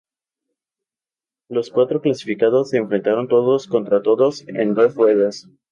Los 1.47 1.69
cuatro 1.69 2.01
clasificados 2.01 2.71
se 2.71 2.77
enfrentaron 2.77 3.27
todos 3.27 3.67
contra 3.67 4.01
todos, 4.01 4.43
en 4.47 4.73
dos 4.73 4.95
ruedas. 4.95 5.47